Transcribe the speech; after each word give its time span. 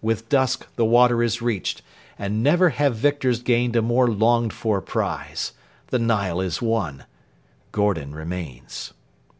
With 0.00 0.28
dusk 0.28 0.68
the 0.76 0.84
water 0.84 1.20
is 1.20 1.42
reached, 1.42 1.82
and 2.16 2.44
never 2.44 2.68
have 2.68 2.94
victors 2.94 3.42
gained 3.42 3.74
a 3.74 3.82
more 3.82 4.06
longed 4.06 4.52
for 4.52 4.80
prize. 4.80 5.50
The 5.88 5.98
Nile 5.98 6.40
is 6.40 6.62
won. 6.62 7.06
Gordon 7.72 8.14
remains. 8.14 8.94